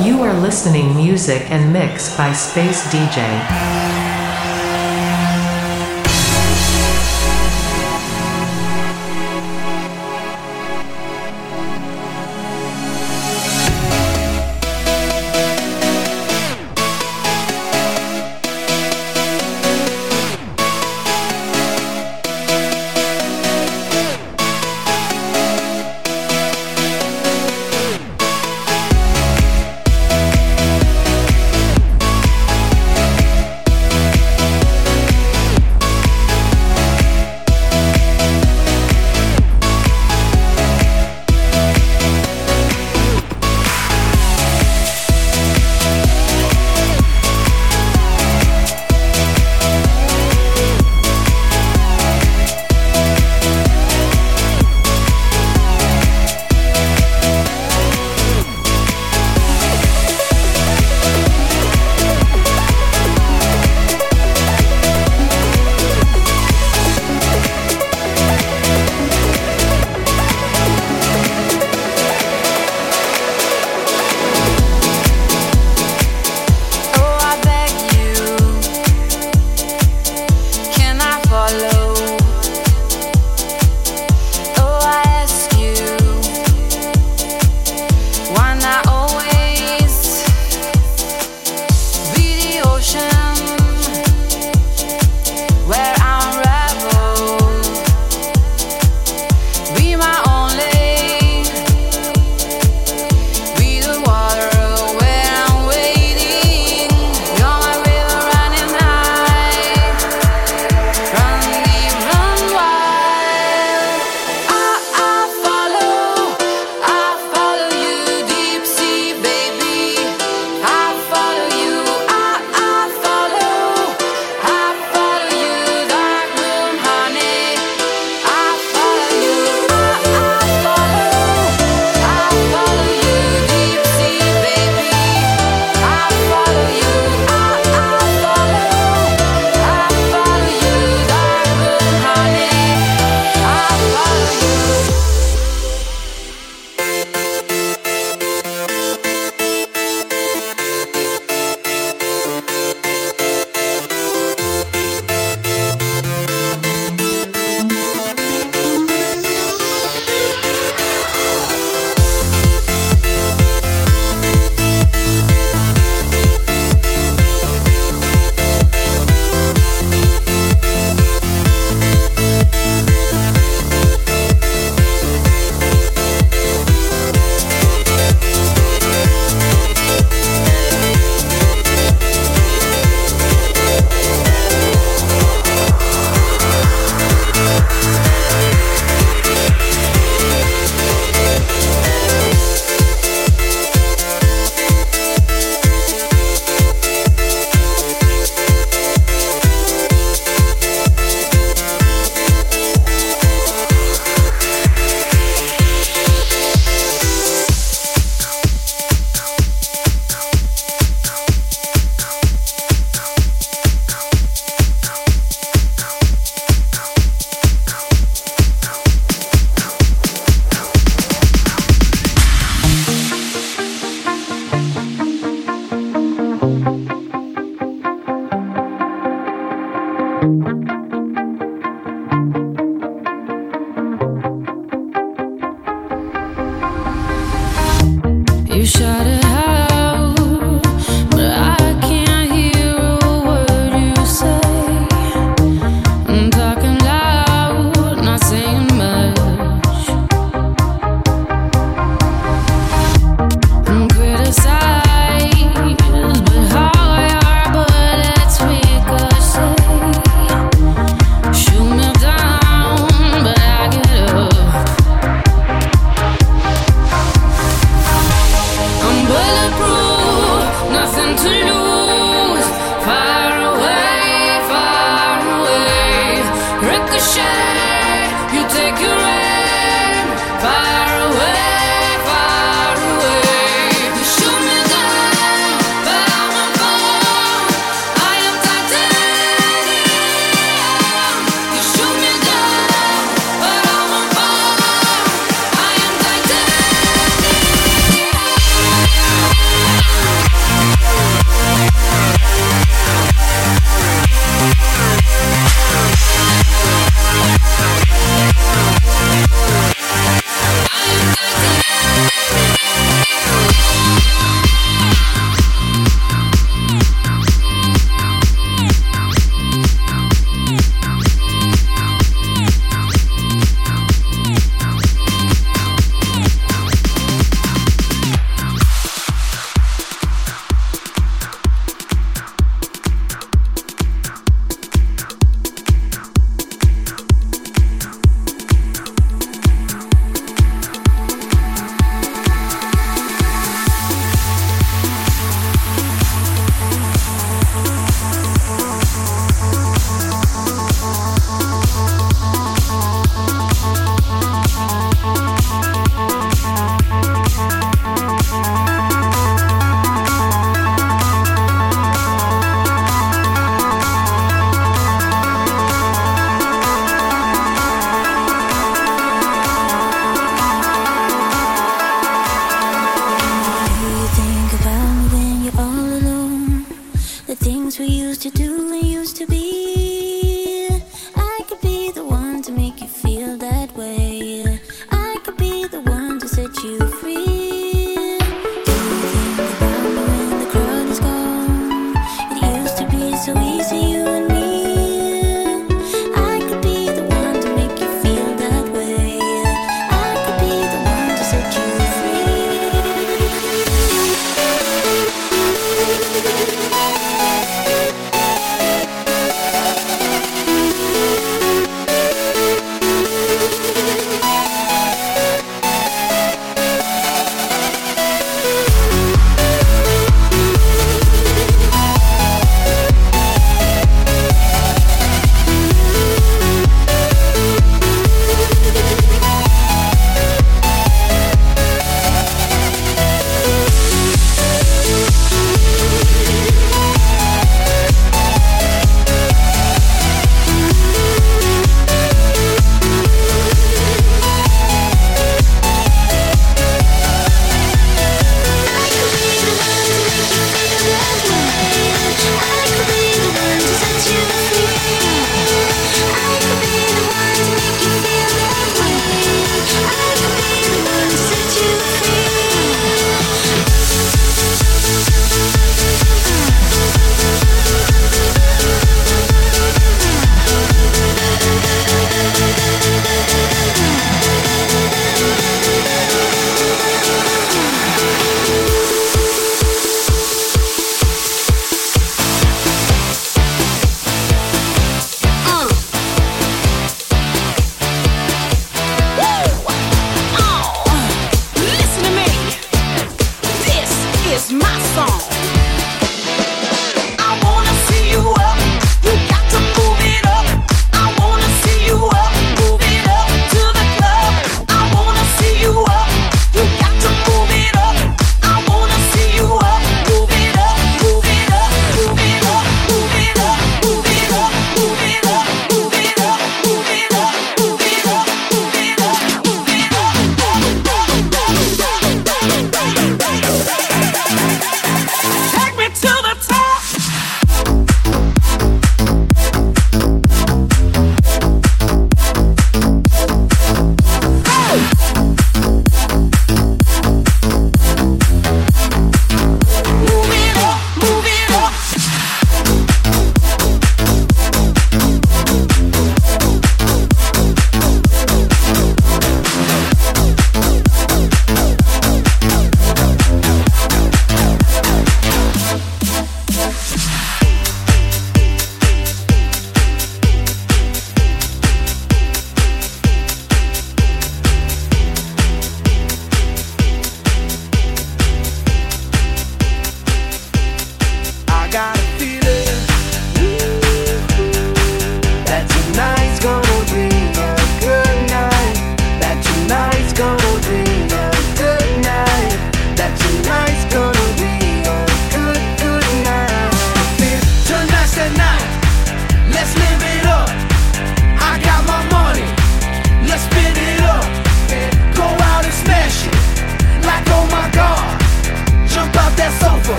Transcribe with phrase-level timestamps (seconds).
[0.00, 3.77] You are listening music and mix by Space DJ.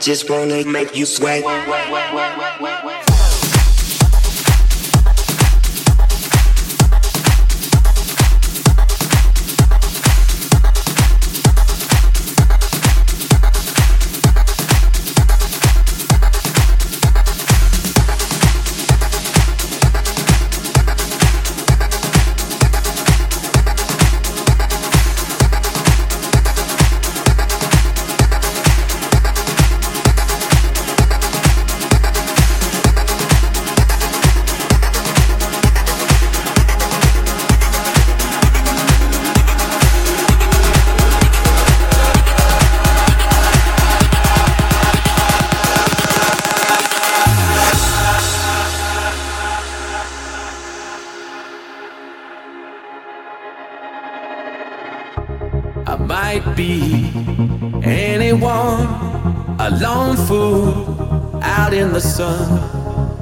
[0.00, 1.44] just wanna make you sweat.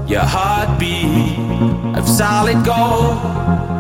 [0.08, 1.38] your heartbeat
[1.98, 3.18] of solid gold.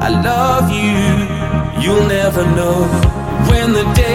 [0.06, 2.84] I love you, you'll never know
[3.48, 4.07] when the day.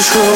[0.00, 0.30] control.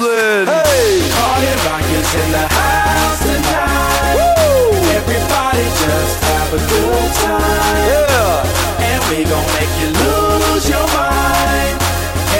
[0.00, 0.46] Our Zeppelin.
[0.46, 4.14] Hey, Party rock is in the house tonight.
[4.16, 4.72] Woo!
[4.96, 7.76] Everybody just have a good time.
[7.88, 8.88] yeah.
[8.88, 11.76] And we gon' make you lose your mind.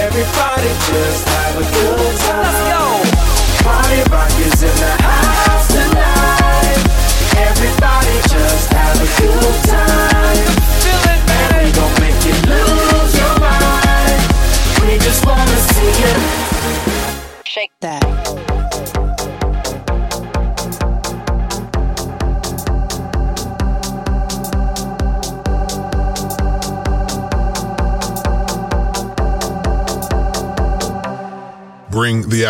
[0.00, 1.29] Everybody just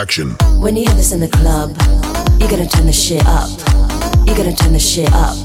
[0.01, 0.61] Bring the action.
[0.61, 1.77] When you hear this in the club,
[2.41, 3.51] you're gonna turn the shit up.
[4.27, 5.37] You're gonna turn the shit up.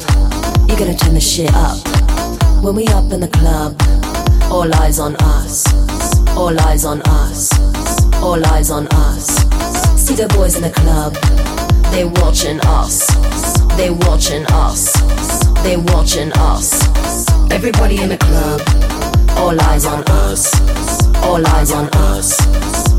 [0.67, 1.77] You're gonna turn the shit up.
[2.63, 3.75] When we up in the club,
[4.49, 5.65] all eyes on us.
[6.37, 7.51] All eyes on us.
[8.21, 9.27] All eyes on us.
[9.99, 11.13] See the boys in the club,
[11.91, 13.07] they're watching us.
[13.75, 14.93] They're watching us.
[15.63, 16.81] They're watching us.
[17.51, 18.61] Everybody in the club,
[19.37, 20.47] all eyes on us.
[21.23, 22.84] All eyes on us.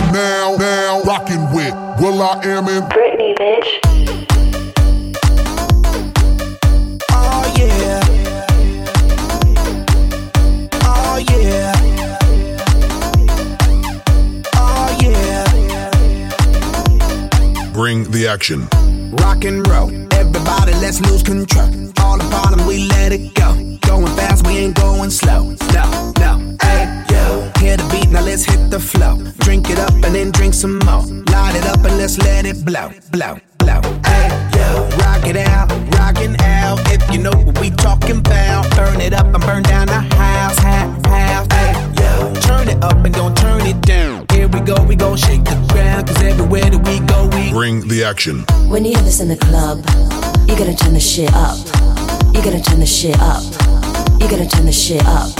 [0.00, 3.80] You are now, now rocking with will.i.am in Britney, bitch.
[7.10, 8.00] Oh yeah.
[10.84, 11.72] Oh yeah.
[14.56, 15.44] Oh yeah.
[17.72, 18.68] Bring the action.
[19.12, 21.68] Rock and roll, everybody, let's lose control.
[21.98, 23.54] All the bottom, we let it go.
[23.86, 25.54] Going fast, we ain't going slow.
[25.74, 26.56] No, no,
[28.30, 29.16] let's hit the flow.
[29.44, 31.02] Drink it up and then drink some more.
[31.34, 33.80] Light it up and let's let it blow, blow, blow.
[34.06, 34.66] Hey, yo.
[35.02, 36.78] Rock it out, rockin' out.
[36.94, 40.58] If you know what we talking about, burn it up and burn down the house,
[40.58, 41.46] house, house.
[41.50, 42.32] Hey, yo.
[42.48, 44.26] Turn it up and don't turn it down.
[44.30, 46.06] Here we go, we gon' shake the ground.
[46.06, 48.44] Cause everywhere that we go, we Bring the action.
[48.70, 49.78] When you hear this in the club,
[50.48, 51.58] you gotta turn the shit up.
[52.32, 53.42] You gotta turn the shit up.
[54.20, 55.30] You gotta turn the shit up.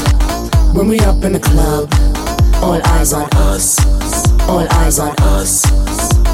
[0.74, 1.88] When we up in the club,
[2.62, 3.78] all eyes on us.
[4.48, 5.64] All eyes on us.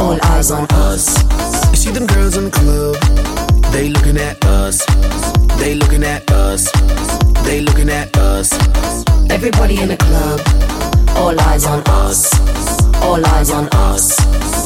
[0.00, 1.06] All eyes on us.
[1.70, 2.96] You see them girls in the club,
[3.72, 4.84] they looking at us.
[5.58, 6.70] They looking at us.
[7.44, 8.52] They looking at us.
[9.30, 10.40] Everybody in the club,
[11.16, 12.32] all eyes on us.
[13.02, 14.65] All eyes on us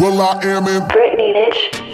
[0.00, 1.89] well, I am in Britney, bitch.